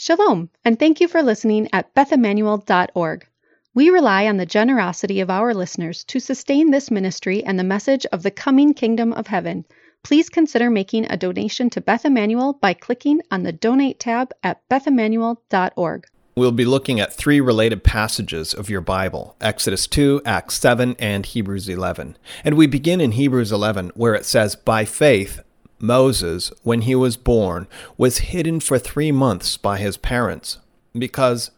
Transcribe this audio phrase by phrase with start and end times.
[0.00, 3.26] Shalom, and thank you for listening at bethemmanuel.org.
[3.74, 8.06] We rely on the generosity of our listeners to sustain this ministry and the message
[8.12, 9.64] of the coming kingdom of heaven.
[10.04, 14.60] Please consider making a donation to Beth Emmanuel by clicking on the Donate tab at
[14.68, 16.06] bethemmanuel.org.
[16.36, 21.26] We'll be looking at three related passages of your Bible Exodus 2, Acts 7, and
[21.26, 22.16] Hebrews 11.
[22.44, 25.40] And we begin in Hebrews 11, where it says, By faith,
[25.78, 27.66] Moses, when he was born,
[27.96, 30.58] was hidden for three months by his parents,
[30.96, 31.50] because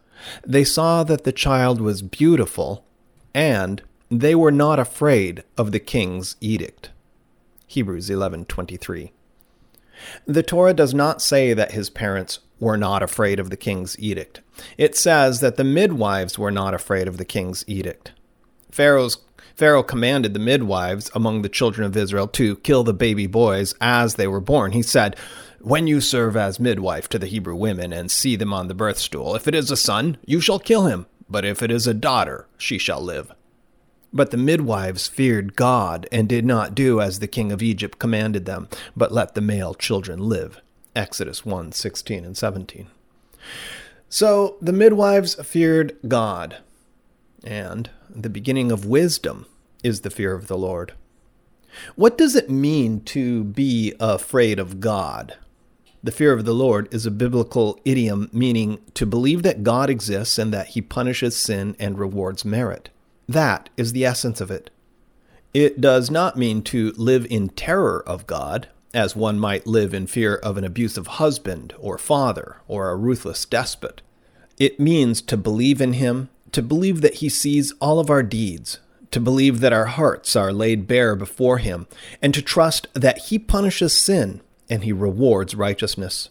[0.46, 2.84] they saw that the child was beautiful,
[3.34, 6.90] and they were not afraid of the king's edict.
[7.66, 9.12] Hebrews 11:23.
[10.26, 14.40] The Torah does not say that his parents were not afraid of the king's edict.
[14.76, 18.12] It says that the midwives were not afraid of the king's edict.
[18.70, 19.16] Pharaoh's
[19.54, 24.14] Pharaoh commanded the midwives among the children of Israel to kill the baby boys as
[24.14, 24.72] they were born.
[24.72, 25.16] He said,
[25.60, 28.98] When you serve as midwife to the Hebrew women and see them on the birth
[28.98, 31.94] stool, if it is a son, you shall kill him, but if it is a
[31.94, 33.32] daughter, she shall live.
[34.12, 38.44] But the midwives feared God and did not do as the king of Egypt commanded
[38.44, 40.60] them, but let the male children live.
[40.96, 42.88] Exodus 1 16 and 17.
[44.08, 46.56] So the midwives feared God,
[47.44, 49.46] and the beginning of wisdom
[49.82, 50.92] is the fear of the Lord.
[51.94, 55.36] What does it mean to be afraid of God?
[56.02, 60.38] The fear of the Lord is a biblical idiom meaning to believe that God exists
[60.38, 62.88] and that he punishes sin and rewards merit.
[63.28, 64.70] That is the essence of it.
[65.52, 70.06] It does not mean to live in terror of God, as one might live in
[70.06, 74.00] fear of an abusive husband or father or a ruthless despot.
[74.58, 78.78] It means to believe in him, to believe that he sees all of our deeds,
[79.10, 81.86] to believe that our hearts are laid bare before him,
[82.22, 86.30] and to trust that he punishes sin and he rewards righteousness.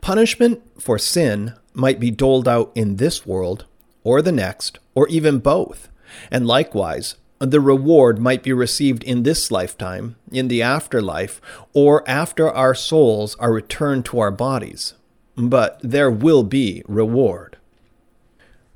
[0.00, 3.64] Punishment for sin might be doled out in this world,
[4.04, 5.88] or the next, or even both.
[6.30, 11.40] And likewise, the reward might be received in this lifetime, in the afterlife,
[11.72, 14.94] or after our souls are returned to our bodies.
[15.36, 17.53] But there will be reward.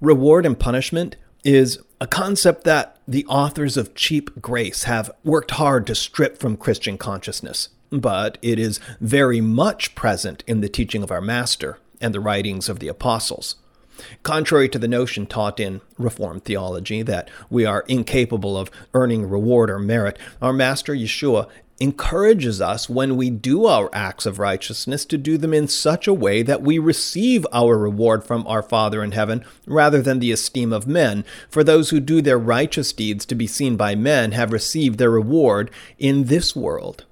[0.00, 5.88] Reward and punishment is a concept that the authors of Cheap Grace have worked hard
[5.88, 11.10] to strip from Christian consciousness, but it is very much present in the teaching of
[11.10, 13.56] our Master and the writings of the apostles.
[14.22, 19.68] Contrary to the notion taught in Reformed theology that we are incapable of earning reward
[19.68, 21.48] or merit, our Master Yeshua
[21.80, 26.14] encourages us when we do our acts of righteousness to do them in such a
[26.14, 30.72] way that we receive our reward from our Father in heaven rather than the esteem
[30.72, 31.24] of men.
[31.48, 35.10] For those who do their righteous deeds to be seen by men have received their
[35.10, 37.04] reward in this world.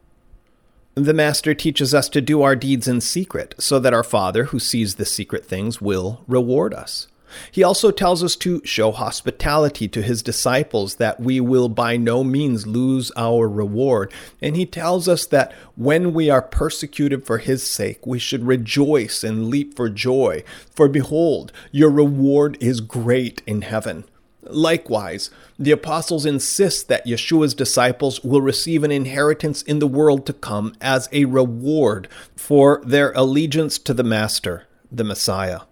[0.95, 4.59] The Master teaches us to do our deeds in secret, so that our Father, who
[4.59, 7.07] sees the secret things, will reward us.
[7.51, 12.25] He also tells us to show hospitality to his disciples, that we will by no
[12.25, 14.13] means lose our reward.
[14.41, 19.25] And he tells us that when we are persecuted for his sake, we should rejoice
[19.25, 20.45] and leap for joy.
[20.75, 24.05] For behold, your reward is great in heaven.
[24.49, 30.33] Likewise, the apostles insist that Yeshua's disciples will receive an inheritance in the world to
[30.33, 35.63] come as a reward for their allegiance to the Master, the Messiah.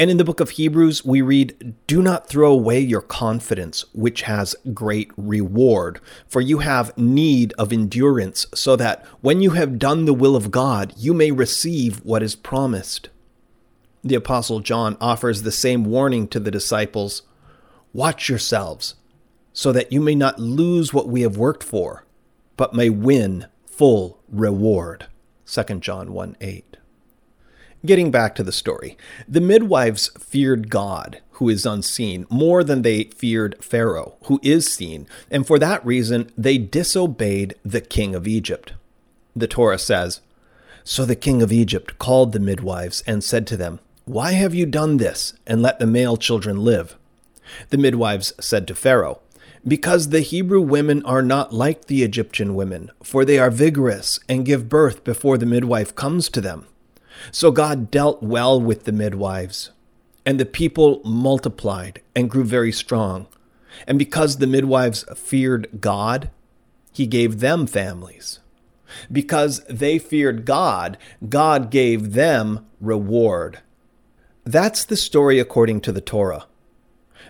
[0.00, 4.22] And in the book of Hebrews, we read, Do not throw away your confidence, which
[4.22, 10.06] has great reward, for you have need of endurance, so that when you have done
[10.06, 13.10] the will of God, you may receive what is promised.
[14.02, 17.20] The Apostle John offers the same warning to the disciples
[17.92, 18.94] Watch yourselves,
[19.52, 22.06] so that you may not lose what we have worked for,
[22.56, 25.08] but may win full reward.
[25.44, 26.69] 2 John 1 8.
[27.84, 33.04] Getting back to the story, the midwives feared God, who is unseen, more than they
[33.04, 38.74] feared Pharaoh, who is seen, and for that reason they disobeyed the king of Egypt.
[39.34, 40.20] The Torah says,
[40.84, 44.66] So the king of Egypt called the midwives and said to them, Why have you
[44.66, 46.96] done this, and let the male children live?
[47.70, 49.20] The midwives said to Pharaoh,
[49.66, 54.44] Because the Hebrew women are not like the Egyptian women, for they are vigorous and
[54.44, 56.66] give birth before the midwife comes to them.
[57.32, 59.70] So God dealt well with the midwives,
[60.24, 63.26] and the people multiplied and grew very strong.
[63.86, 66.30] And because the midwives feared God,
[66.92, 68.40] he gave them families.
[69.10, 73.60] Because they feared God, God gave them reward.
[74.44, 76.46] That's the story according to the Torah.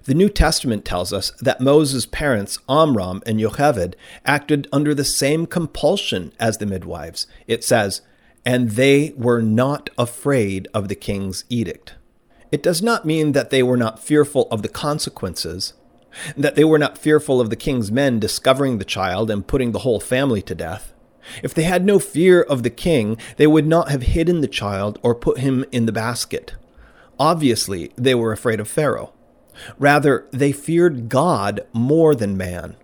[0.05, 3.95] The New Testament tells us that Moses' parents, Amram and Yocheved,
[4.25, 7.27] acted under the same compulsion as the midwives.
[7.47, 8.01] It says,
[8.45, 11.95] and they were not afraid of the king's edict.
[12.51, 15.75] It does not mean that they were not fearful of the consequences,
[16.37, 19.81] that they were not fearful of the king's men discovering the child and putting the
[19.81, 20.93] whole family to death.
[21.43, 24.99] If they had no fear of the king, they would not have hidden the child
[25.03, 26.55] or put him in the basket.
[27.19, 29.13] Obviously, they were afraid of Pharaoh.
[29.79, 32.77] Rather, they feared God more than man.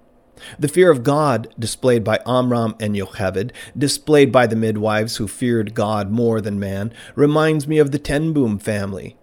[0.58, 5.74] The fear of God displayed by Amram and Yocheved, displayed by the midwives who feared
[5.74, 9.16] God more than man, reminds me of the Ten Boom family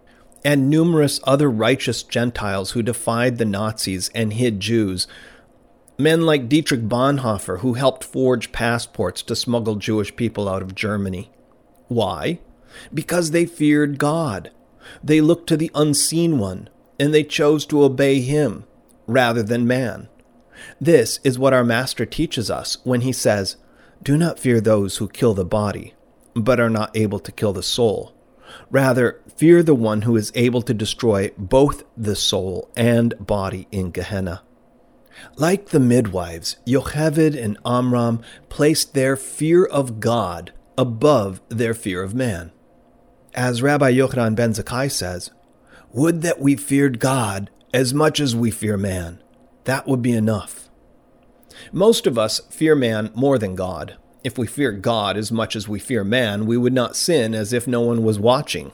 [0.43, 5.07] and numerous other righteous Gentiles who defied the Nazis and hid Jews.
[5.97, 11.31] Men like Dietrich Bonhoeffer, who helped forge passports to smuggle Jewish people out of Germany.
[11.87, 12.39] Why?
[12.93, 14.51] Because they feared God.
[15.03, 16.69] They looked to the unseen one,
[16.99, 18.65] and they chose to obey him
[19.07, 20.09] rather than man.
[20.79, 23.57] This is what our Master teaches us when he says,
[24.01, 25.93] Do not fear those who kill the body,
[26.33, 28.13] but are not able to kill the soul.
[28.69, 33.91] Rather, fear the one who is able to destroy both the soul and body in
[33.91, 34.43] Gehenna.
[35.35, 42.13] Like the midwives, Yocheved and Amram placed their fear of God above their fear of
[42.13, 42.51] man.
[43.33, 45.31] As Rabbi Yochanan ben Zakkai says,
[45.91, 49.22] Would that we feared God as much as we fear man.
[49.65, 50.69] That would be enough.
[51.71, 53.97] Most of us fear man more than God.
[54.23, 57.53] If we fear God as much as we fear man, we would not sin as
[57.53, 58.71] if no one was watching.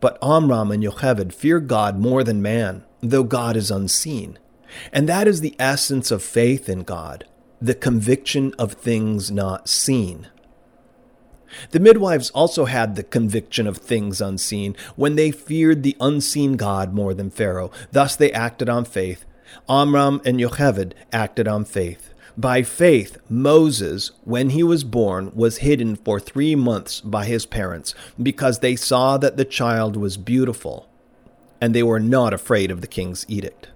[0.00, 4.38] But Amram and Yocheved fear God more than man, though God is unseen.
[4.92, 7.24] And that is the essence of faith in God,
[7.60, 10.28] the conviction of things not seen.
[11.70, 16.94] The midwives also had the conviction of things unseen when they feared the unseen God
[16.94, 17.70] more than Pharaoh.
[17.90, 19.24] Thus they acted on faith.
[19.68, 22.12] Amram and Yocheved acted on faith.
[22.36, 27.94] By faith, Moses, when he was born, was hidden for three months by his parents
[28.20, 30.88] because they saw that the child was beautiful,
[31.60, 33.68] and they were not afraid of the king's edict.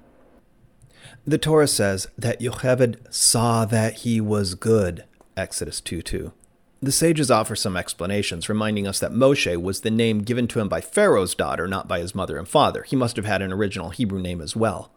[1.26, 5.04] The Torah says that Yocheved saw that he was good,
[5.36, 6.32] Exodus 2 2.
[6.80, 10.68] The sages offer some explanations, reminding us that Moshe was the name given to him
[10.68, 12.84] by Pharaoh's daughter, not by his mother and father.
[12.84, 14.92] He must have had an original Hebrew name as well.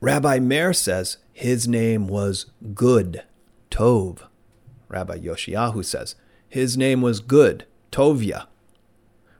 [0.00, 3.24] Rabbi Meir says his name was Good,
[3.70, 4.20] Tov.
[4.88, 6.14] Rabbi Yoshiyahu says
[6.48, 8.46] his name was Good, Tovia.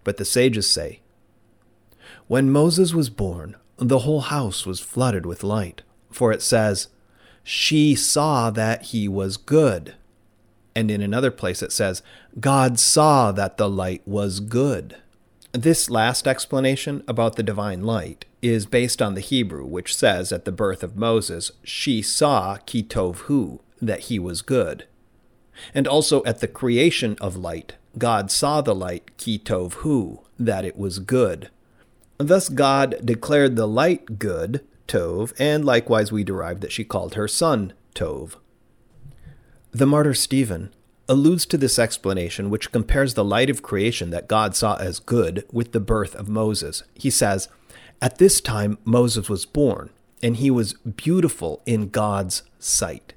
[0.04, 1.00] But the sages say,
[2.26, 6.88] When Moses was born, the whole house was flooded with light, for it says,
[7.42, 9.94] She saw that he was good.
[10.74, 12.02] And in another place it says,
[12.38, 14.96] God saw that the light was good.
[15.56, 20.44] This last explanation about the divine light is based on the Hebrew, which says at
[20.44, 24.84] the birth of Moses, she saw kitov hu, that he was good.
[25.72, 30.76] And also at the creation of light, God saw the light kitov hu, that it
[30.76, 31.48] was good.
[32.18, 37.26] Thus God declared the light good, Tov, and likewise we derive that she called her
[37.26, 38.34] son Tov.
[39.70, 40.74] The martyr Stephen
[41.08, 45.44] alludes to this explanation, which compares the light of creation that God saw as good
[45.52, 46.82] with the birth of Moses.
[46.94, 47.48] He says,
[48.02, 49.90] At this time Moses was born,
[50.22, 53.14] and he was beautiful in God's sight.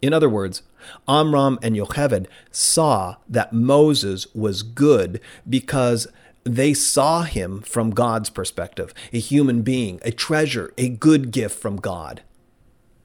[0.00, 0.62] In other words,
[1.06, 6.06] Amram and Yocheved saw that Moses was good because
[6.44, 11.76] they saw him from God's perspective, a human being, a treasure, a good gift from
[11.76, 12.22] God.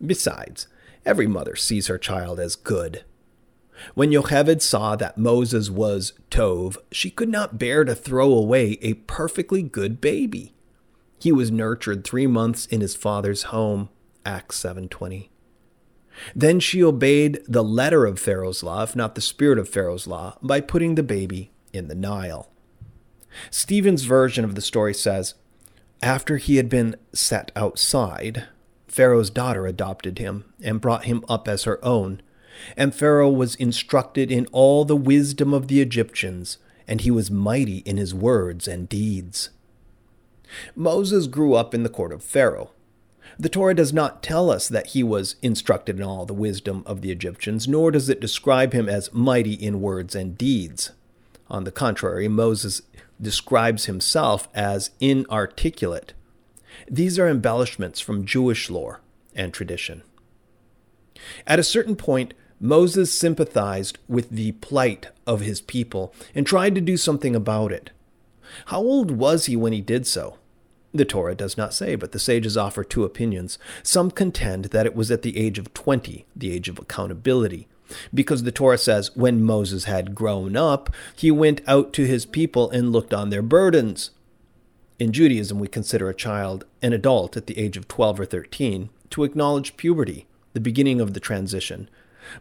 [0.05, 0.67] Besides,
[1.05, 3.03] every mother sees her child as good.
[3.93, 8.93] When Yocheved saw that Moses was Tov, she could not bear to throw away a
[8.93, 10.53] perfectly good baby.
[11.19, 13.89] He was nurtured three months in his father's home,
[14.25, 15.29] Acts 7.20.
[16.35, 20.37] Then she obeyed the letter of Pharaoh's law, if not the spirit of Pharaoh's law,
[20.41, 22.49] by putting the baby in the Nile.
[23.49, 25.33] Stephen's version of the story says,
[26.01, 28.47] After he had been set outside,
[28.87, 32.21] Pharaoh's daughter adopted him and brought him up as her own,
[32.75, 36.57] and Pharaoh was instructed in all the wisdom of the Egyptians,
[36.87, 39.49] and he was mighty in his words and deeds.
[40.75, 42.71] Moses grew up in the court of Pharaoh.
[43.37, 47.01] The Torah does not tell us that he was instructed in all the wisdom of
[47.01, 50.91] the Egyptians, nor does it describe him as mighty in words and deeds.
[51.49, 52.81] On the contrary, Moses
[53.21, 56.13] describes himself as inarticulate.
[56.89, 59.01] These are embellishments from Jewish lore
[59.35, 60.03] and tradition.
[61.47, 66.81] At a certain point, Moses sympathized with the plight of his people and tried to
[66.81, 67.91] do something about it.
[68.67, 70.37] How old was he when he did so?
[70.93, 73.59] The Torah does not say, but the sages offer two opinions.
[73.83, 77.67] Some contend that it was at the age of 20, the age of accountability,
[78.13, 82.69] because the Torah says, when Moses had grown up, he went out to his people
[82.69, 84.11] and looked on their burdens.
[84.97, 88.89] In Judaism, we consider a child an adult at the age of 12 or 13
[89.09, 91.89] to acknowledge puberty, the beginning of the transition.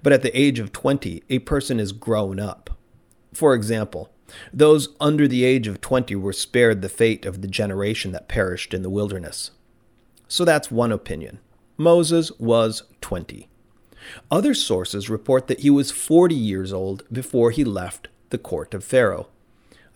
[0.03, 2.71] But at the age of 20, a person is grown up.
[3.33, 4.11] For example,
[4.53, 8.73] those under the age of 20 were spared the fate of the generation that perished
[8.73, 9.51] in the wilderness.
[10.29, 11.41] So that's one opinion.
[11.77, 13.49] Moses was 20.
[14.31, 18.85] Other sources report that he was 40 years old before he left the court of
[18.85, 19.29] Pharaoh.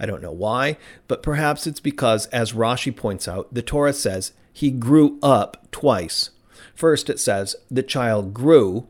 [0.00, 0.76] I don't know why,
[1.08, 6.30] but perhaps it's because, as Rashi points out, the Torah says he grew up twice.
[6.74, 8.86] First, it says the child grew,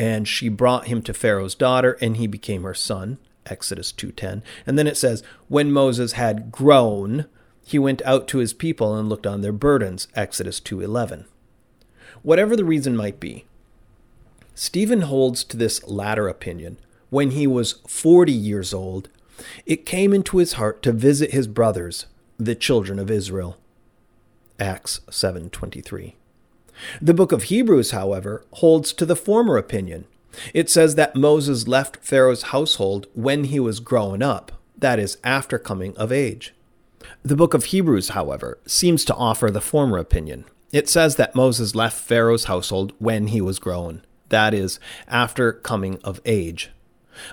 [0.00, 3.18] and she brought him to Pharaoh's daughter, and he became her son.
[3.44, 4.40] Exodus 2:10.
[4.66, 7.26] And then it says, when Moses had grown,
[7.62, 10.08] he went out to his people and looked on their burdens.
[10.16, 11.26] Exodus 2:11.
[12.22, 13.44] Whatever the reason might be,
[14.54, 16.78] Stephen holds to this latter opinion.
[17.10, 19.10] When he was 40 years old,
[19.66, 22.06] it came into his heart to visit his brothers,
[22.38, 23.58] the children of Israel.
[24.58, 26.14] Acts 7:23.
[27.00, 30.06] The book of Hebrews, however, holds to the former opinion.
[30.54, 35.58] It says that Moses left Pharaoh's household when he was grown up, that is, after
[35.58, 36.54] coming of age.
[37.22, 40.44] The book of Hebrews, however, seems to offer the former opinion.
[40.72, 45.98] It says that Moses left Pharaoh's household when he was grown, that is, after coming
[46.04, 46.70] of age.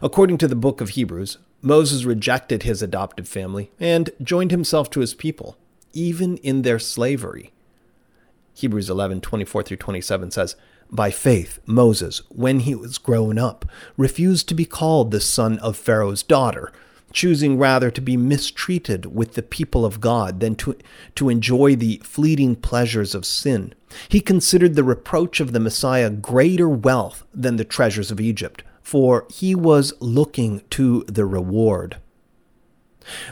[0.02, 5.02] According to the book of Hebrews, Moses rejected his adopted family and joined himself to
[5.02, 5.58] his people,
[5.94, 7.52] even in their slavery.
[8.58, 10.56] Hebrews 11, 24 through 27 says,
[10.90, 13.66] By faith, Moses, when he was grown up,
[13.98, 16.72] refused to be called the son of Pharaoh's daughter,
[17.14, 20.76] choosing rather to be mistreated with the people of God than to,
[21.14, 23.76] to enjoy the fleeting pleasures of sin.
[24.10, 29.28] He considered the reproach of the Messiah greater wealth than the treasures of Egypt, for
[29.30, 31.98] he was looking to the reward.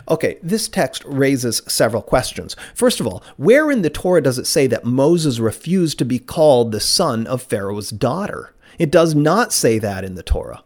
[0.09, 2.55] Okay, this text raises several questions.
[2.73, 6.19] First of all, where in the Torah does it say that Moses refused to be
[6.19, 8.53] called the son of Pharaoh's daughter?
[8.77, 10.63] It does not say that in the Torah.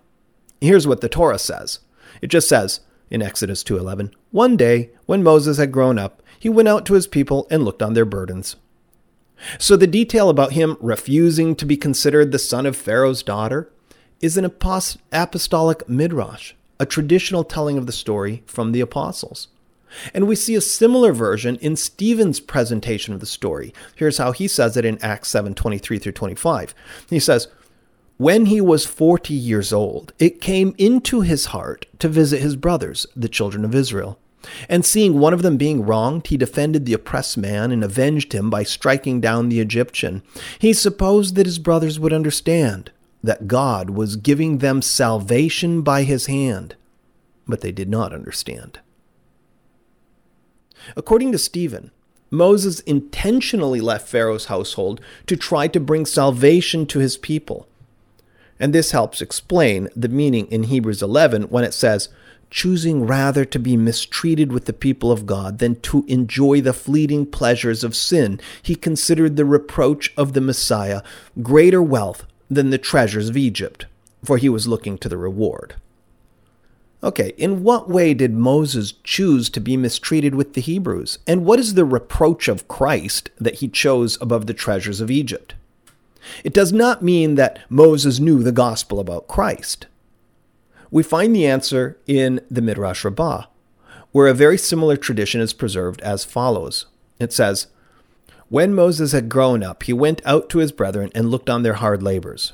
[0.62, 1.80] Here's what the Torah says.
[2.22, 6.68] It just says, in Exodus 2:11, "One day, when Moses had grown up, he went
[6.68, 8.56] out to his people and looked on their burdens."
[9.58, 13.72] So the detail about him refusing to be considered the son of Pharaoh's daughter
[14.22, 19.48] is an apostolic midrash, a traditional telling of the story from the apostles.
[20.13, 23.74] And we see a similar version in Stephen's presentation of the story.
[23.95, 26.75] Here's how he says it in Acts 7 23 through 25.
[27.09, 27.48] He says,
[28.17, 33.05] when he was 40 years old, it came into his heart to visit his brothers,
[33.15, 34.19] the children of Israel.
[34.67, 38.50] And seeing one of them being wronged, he defended the oppressed man and avenged him
[38.50, 40.21] by striking down the Egyptian.
[40.59, 42.91] He supposed that his brothers would understand
[43.24, 46.76] that God was giving them salvation by his hand,
[47.48, 48.80] but they did not understand.
[50.96, 51.92] According to Stephen,
[52.32, 57.68] Moses intentionally left Pharaoh's household to try to bring salvation to his people
[58.60, 62.10] and this helps explain the meaning in Hebrews 11 when it says,
[62.50, 67.26] choosing rather to be mistreated with the people of God than to enjoy the fleeting
[67.26, 71.02] pleasures of sin, he considered the reproach of the Messiah
[71.42, 73.86] greater wealth than the treasures of Egypt,
[74.24, 75.75] for he was looking to the reward.
[77.01, 81.20] Okay, in what way did Moses choose to be mistreated with the Hebrews?
[81.25, 85.56] And what is the reproach of Christ that he chose above the treasures of Egypt?
[86.44, 89.88] It does not mean that Moses knew the gospel about Christ.
[90.91, 93.46] We find the answer in the Midrash Rabbah,
[94.12, 96.88] where a very similar tradition is preserved as follows.
[97.20, 97.68] It says,
[98.50, 101.75] When Moses had grown up, he went out to his brethren and looked on their
[101.75, 102.53] hard labors.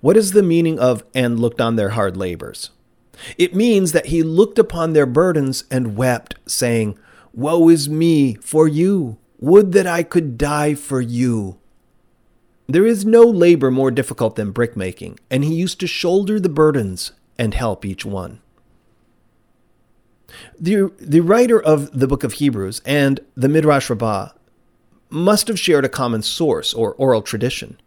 [0.00, 2.70] What is the meaning of and looked on their hard labors?
[3.38, 6.98] It means that he looked upon their burdens and wept, saying,
[7.32, 9.16] Woe is me for you!
[9.38, 11.58] Would that I could die for you!
[12.68, 17.12] There is no labor more difficult than brickmaking, and he used to shoulder the burdens
[17.38, 18.40] and help each one.
[20.58, 24.30] The, the writer of the book of Hebrews and the Midrash Rabbah
[25.12, 27.78] must have shared a common source or oral tradition.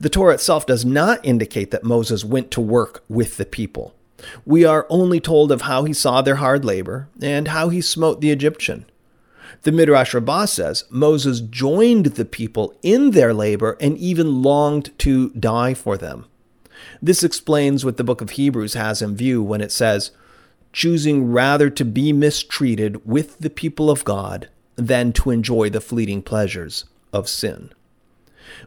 [0.00, 3.94] The Torah itself does not indicate that Moses went to work with the people.
[4.44, 8.20] We are only told of how he saw their hard labor and how he smote
[8.20, 8.84] the Egyptian.
[9.62, 15.30] The Midrash Rabbah says Moses joined the people in their labor and even longed to
[15.30, 16.26] die for them.
[17.02, 20.12] This explains what the book of Hebrews has in view when it says,
[20.72, 24.48] choosing rather to be mistreated with the people of God
[24.78, 27.70] than to enjoy the fleeting pleasures of sin.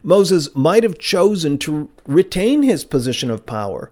[0.02, 3.90] Moses might have chosen to retain his position of power.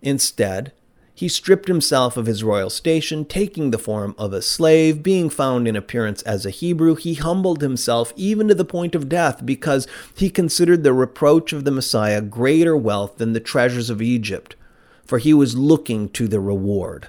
[0.00, 0.72] Instead,
[1.12, 5.02] he stripped himself of his royal station, taking the form of a slave.
[5.02, 9.08] Being found in appearance as a Hebrew, he humbled himself even to the point of
[9.08, 14.00] death because he considered the reproach of the Messiah greater wealth than the treasures of
[14.00, 14.56] Egypt,
[15.04, 17.08] for he was looking to the reward.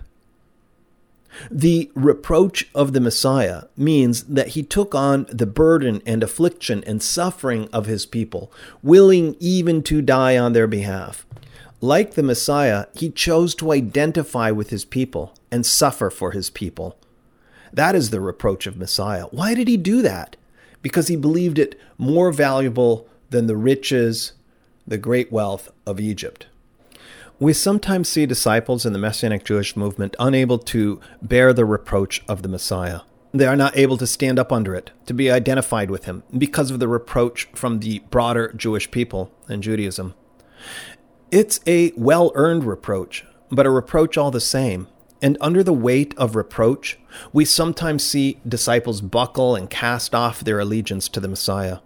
[1.49, 7.01] The reproach of the Messiah means that he took on the burden and affliction and
[7.01, 8.51] suffering of his people,
[8.83, 11.25] willing even to die on their behalf.
[11.79, 16.97] Like the Messiah, he chose to identify with his people and suffer for his people.
[17.73, 19.25] That is the reproach of Messiah.
[19.31, 20.35] Why did he do that?
[20.81, 24.33] Because he believed it more valuable than the riches,
[24.85, 26.47] the great wealth of Egypt.
[27.41, 32.43] We sometimes see disciples in the Messianic Jewish movement unable to bear the reproach of
[32.43, 32.99] the Messiah.
[33.31, 36.69] They are not able to stand up under it, to be identified with him, because
[36.69, 40.13] of the reproach from the broader Jewish people and Judaism.
[41.31, 44.87] It's a well earned reproach, but a reproach all the same.
[45.19, 46.99] And under the weight of reproach,
[47.33, 51.79] we sometimes see disciples buckle and cast off their allegiance to the Messiah.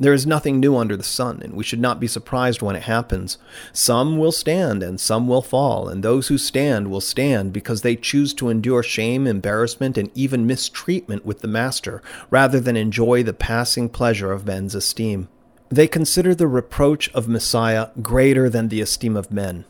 [0.00, 2.84] There is nothing new under the sun, and we should not be surprised when it
[2.84, 3.36] happens.
[3.74, 7.96] Some will stand and some will fall, and those who stand will stand because they
[7.96, 13.34] choose to endure shame, embarrassment, and even mistreatment with the Master, rather than enjoy the
[13.34, 15.28] passing pleasure of men's esteem.
[15.68, 19.66] They consider the reproach of Messiah greater than the esteem of men.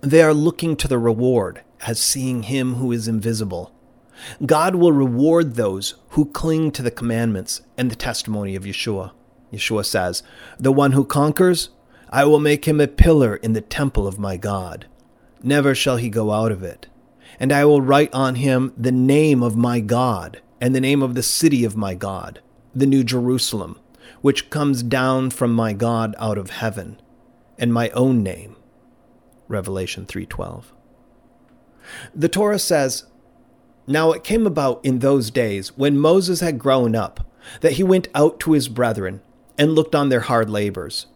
[0.00, 3.70] They are looking to the reward as seeing him who is invisible.
[4.46, 9.12] God will reward those who cling to the commandments and the testimony of Yeshua.
[9.54, 10.22] Yeshua says,
[10.58, 11.70] The one who conquers,
[12.10, 14.86] I will make him a pillar in the temple of my God.
[15.42, 16.86] Never shall he go out of it.
[17.40, 21.14] And I will write on him the name of my God, and the name of
[21.14, 22.40] the city of my God,
[22.74, 23.78] the New Jerusalem
[24.24, 26.98] which comes down from my God out of heaven,
[27.58, 28.56] and my own name.
[29.48, 30.72] Revelation 3:12.
[32.14, 33.04] The Torah says,
[33.86, 37.30] Now it came about in those days when Moses had grown up
[37.60, 39.20] that he went out to his brethren
[39.58, 41.06] and looked on their hard labors.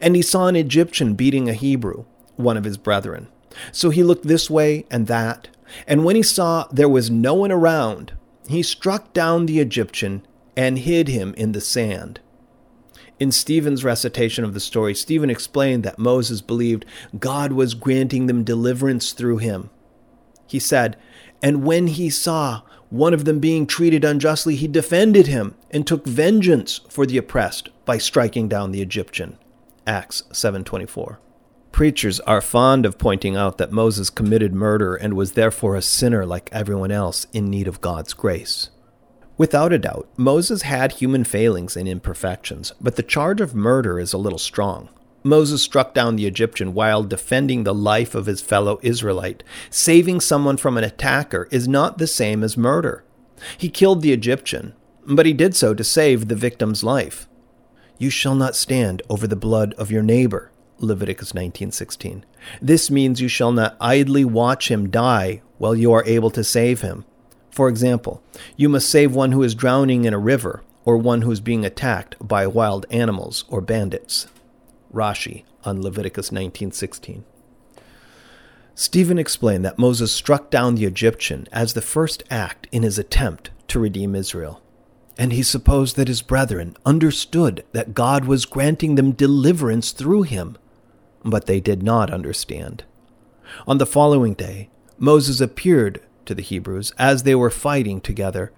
[0.00, 2.04] And he saw an Egyptian beating a Hebrew,
[2.36, 3.28] one of his brethren.
[3.72, 5.48] So he looked this way and that,
[5.86, 8.12] and when he saw there was no one around,
[8.48, 12.20] he struck down the Egyptian and hid him in the sand.
[13.20, 16.84] In Stephen's recitation of the story, Stephen explained that Moses believed
[17.18, 19.70] God was granting them deliverance through him.
[20.46, 20.96] He said,
[21.42, 26.06] And when he saw one of them being treated unjustly, he defended him and took
[26.06, 29.38] vengeance for the oppressed by striking down the Egyptian.
[29.86, 31.18] Acts 7:24.
[31.70, 36.24] Preachers are fond of pointing out that Moses committed murder and was therefore a sinner
[36.24, 38.70] like everyone else in need of God's grace.
[39.36, 44.12] Without a doubt, Moses had human failings and imperfections, but the charge of murder is
[44.12, 44.88] a little strong.
[45.22, 49.42] Moses struck down the Egyptian while defending the life of his fellow Israelite.
[49.70, 53.04] Saving someone from an attacker is not the same as murder.
[53.56, 54.74] He killed the Egyptian,
[55.06, 57.28] but he did so to save the victim's life.
[57.98, 62.24] You shall not stand over the blood of your neighbor, Leviticus 19:16.
[62.62, 66.82] This means you shall not idly watch him die while you are able to save
[66.82, 67.04] him.
[67.50, 68.22] For example,
[68.56, 71.64] you must save one who is drowning in a river or one who is being
[71.64, 74.28] attacked by wild animals or bandits.
[74.92, 77.24] Rashi on Leviticus 19:16.
[78.74, 83.50] Stephen explained that Moses struck down the Egyptian as the first act in his attempt
[83.66, 84.62] to redeem Israel.
[85.18, 90.56] And he supposed that his brethren understood that God was granting them deliverance through him.
[91.24, 92.84] But they did not understand.
[93.66, 98.52] On the following day, Moses appeared to the Hebrews as they were fighting together.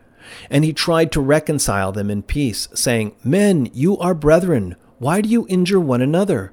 [0.51, 4.77] And he tried to reconcile them in peace, saying, Men, you are brethren.
[5.01, 6.53] Why do you injure one another?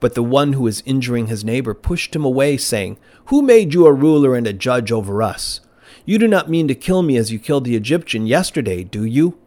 [0.00, 3.86] But the one who was injuring his neighbor pushed him away, saying, Who made you
[3.86, 5.60] a ruler and a judge over us?
[6.04, 9.38] You do not mean to kill me as you killed the Egyptian yesterday, do you?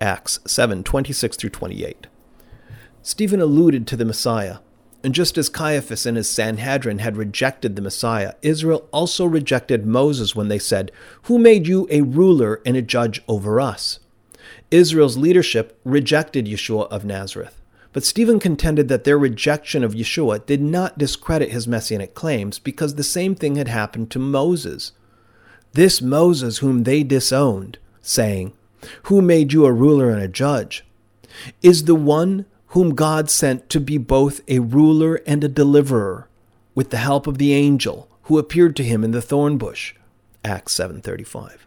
[0.00, 2.06] Acts 7 26 through 28.
[3.02, 4.58] Stephen alluded to the Messiah,
[5.02, 10.36] and just as Caiaphas and his Sanhedrin had rejected the Messiah, Israel also rejected Moses
[10.36, 13.98] when they said, Who made you a ruler and a judge over us?
[14.70, 17.60] Israel's leadership rejected Yeshua of Nazareth.
[17.94, 22.96] But Stephen contended that their rejection of Yeshua did not discredit his messianic claims because
[22.96, 24.90] the same thing had happened to Moses.
[25.72, 28.52] This Moses whom they disowned, saying,
[29.04, 30.84] Who made you a ruler and a judge?
[31.62, 36.28] is the one whom God sent to be both a ruler and a deliverer,
[36.74, 39.94] with the help of the angel who appeared to him in the thorn bush.
[40.44, 41.66] Acts 7:35.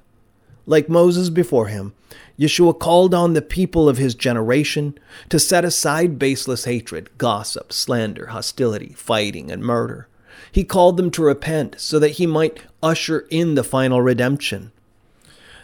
[0.67, 1.93] Like Moses before him,
[2.37, 4.99] Yeshua called on the people of his generation
[5.29, 10.07] to set aside baseless hatred, gossip, slander, hostility, fighting, and murder.
[10.51, 14.71] He called them to repent so that he might usher in the final redemption.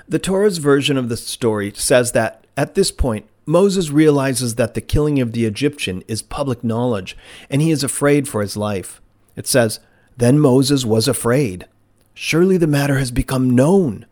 [0.08, 4.82] The Torah's version of the story says that at this point, Moses realizes that the
[4.82, 7.18] killing of the Egyptian is public knowledge,
[7.50, 9.02] and he is afraid for his life.
[9.36, 9.82] It says,
[10.16, 11.68] Then Moses was afraid.
[12.14, 14.06] Surely the matter has become known.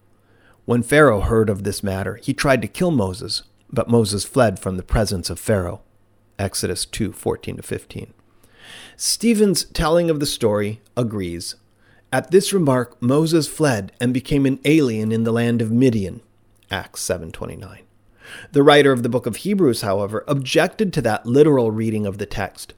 [0.72, 4.78] When Pharaoh heard of this matter, he tried to kill Moses, but Moses fled from
[4.78, 5.82] the presence of Pharaoh.
[6.40, 8.14] Exodus 2 14 15.
[8.96, 11.56] Stephen's telling of the story agrees.
[12.14, 16.22] At this remark, Moses fled and became an alien in the land of Midian.
[16.72, 17.80] Acts 7:29.
[18.54, 22.26] The writer of the book of Hebrews, however, objected to that literal reading of the
[22.26, 22.76] text.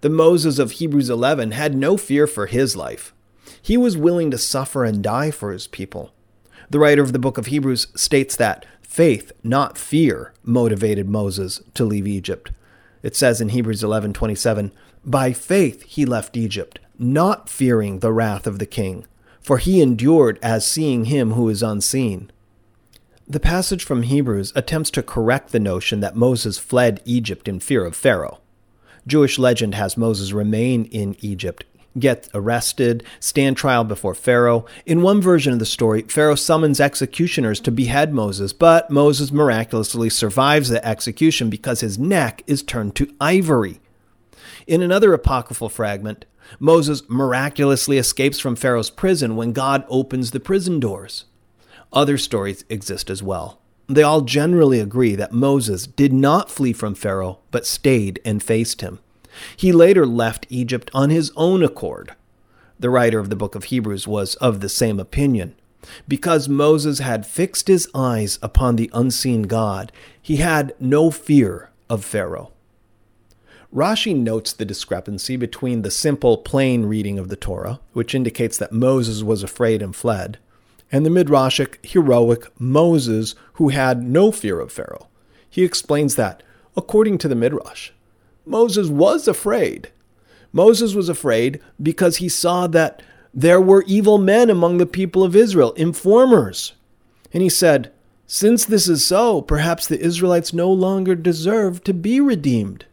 [0.00, 3.14] The Moses of Hebrews 11 had no fear for his life.
[3.62, 6.12] He was willing to suffer and die for his people.
[6.72, 11.84] The writer of the book of Hebrews states that faith, not fear, motivated Moses to
[11.84, 12.50] leave Egypt.
[13.02, 14.72] It says in Hebrews 11:27,
[15.04, 19.04] "By faith he left Egypt, not fearing the wrath of the king,
[19.42, 22.30] for he endured as seeing him who is unseen."
[23.28, 27.84] The passage from Hebrews attempts to correct the notion that Moses fled Egypt in fear
[27.84, 28.38] of Pharaoh.
[29.06, 31.64] Jewish legend has Moses remain in Egypt,
[31.98, 34.64] get arrested, stand trial before Pharaoh.
[34.86, 40.10] In one version of the story, Pharaoh summons executioners to behead Moses, but Moses miraculously
[40.10, 43.80] survives the execution because his neck is turned to ivory.
[44.66, 46.24] In another apocryphal fragment,
[46.58, 51.24] Moses miraculously escapes from Pharaoh's prison when God opens the prison doors.
[51.92, 53.60] Other stories exist as well.
[53.88, 58.80] They all generally agree that Moses did not flee from Pharaoh, but stayed and faced
[58.80, 59.00] him.
[59.56, 62.14] He later left Egypt on his own accord.
[62.78, 65.54] The writer of the book of Hebrews was of the same opinion.
[66.06, 72.04] Because Moses had fixed his eyes upon the unseen God, he had no fear of
[72.04, 72.52] Pharaoh.
[73.74, 78.72] Rashi notes the discrepancy between the simple, plain reading of the Torah, which indicates that
[78.72, 80.38] Moses was afraid and fled,
[80.90, 85.08] and the midrashic, heroic Moses who had no fear of Pharaoh.
[85.48, 86.42] He explains that,
[86.76, 87.92] according to the midrash,
[88.44, 89.90] Moses was afraid.
[90.52, 93.02] Moses was afraid because he saw that
[93.34, 96.74] there were evil men among the people of Israel, informers.
[97.32, 97.92] And he said,
[98.26, 102.84] Since this is so, perhaps the Israelites no longer deserve to be redeemed.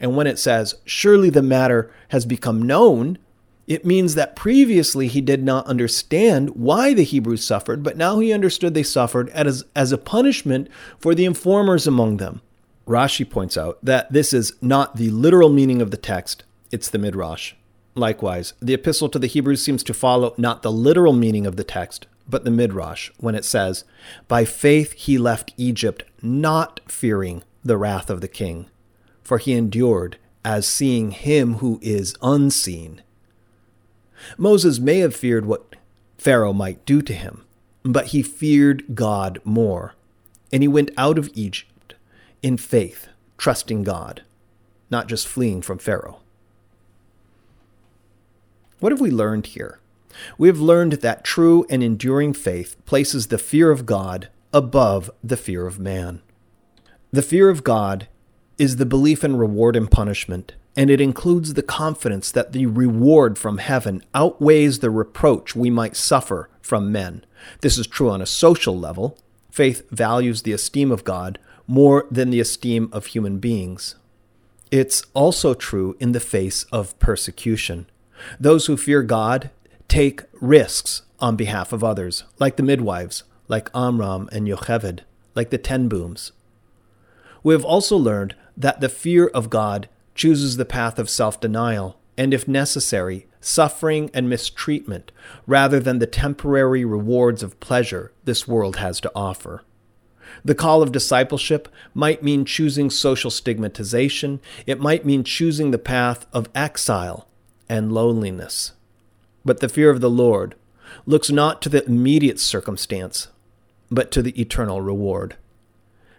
[0.00, 3.18] And when it says, Surely the matter has become known,
[3.66, 8.32] it means that previously he did not understand why the Hebrews suffered, but now he
[8.32, 12.40] understood they suffered as, as a punishment for the informers among them.
[12.88, 16.98] Rashi points out that this is not the literal meaning of the text, it's the
[16.98, 17.52] Midrash.
[17.94, 21.64] Likewise, the epistle to the Hebrews seems to follow not the literal meaning of the
[21.64, 23.84] text, but the Midrash, when it says,
[24.26, 28.70] By faith he left Egypt, not fearing the wrath of the king,
[29.22, 33.02] for he endured as seeing him who is unseen.
[34.38, 35.76] Moses may have feared what
[36.16, 37.44] Pharaoh might do to him,
[37.82, 39.94] but he feared God more,
[40.50, 41.67] and he went out of Egypt
[42.42, 44.22] in faith, trusting God,
[44.90, 46.20] not just fleeing from Pharaoh.
[48.80, 49.80] What have we learned here?
[50.36, 55.36] We have learned that true and enduring faith places the fear of God above the
[55.36, 56.22] fear of man.
[57.12, 58.08] The fear of God
[58.56, 63.38] is the belief in reward and punishment, and it includes the confidence that the reward
[63.38, 67.24] from heaven outweighs the reproach we might suffer from men.
[67.60, 69.18] This is true on a social level.
[69.50, 73.94] Faith values the esteem of God more than the esteem of human beings.
[74.70, 77.88] It's also true in the face of persecution.
[78.40, 79.50] Those who fear God
[79.86, 85.00] take risks on behalf of others, like the midwives, like Amram and Yocheved,
[85.34, 86.32] like the ten Booms.
[87.42, 91.98] We have also learned that the fear of God chooses the path of self denial,
[92.16, 95.12] and if necessary, suffering and mistreatment,
[95.46, 99.62] rather than the temporary rewards of pleasure this world has to offer.
[100.44, 106.26] The call of discipleship might mean choosing social stigmatization, it might mean choosing the path
[106.32, 107.26] of exile
[107.68, 108.72] and loneliness.
[109.44, 110.54] But the fear of the Lord
[111.06, 113.28] looks not to the immediate circumstance,
[113.90, 115.36] but to the eternal reward.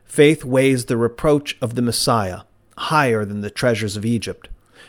[0.05, 2.41] Faith weighs the reproach of the Messiah
[2.77, 4.47] higher than the treasures of Egypt,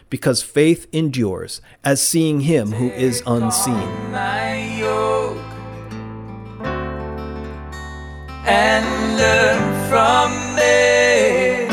[0.08, 4.10] because faith endures as seeing him who is unseen.
[8.52, 11.68] And learn from me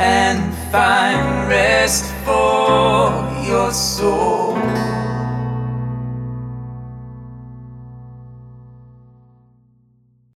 [0.00, 4.75] and find rest for your soul.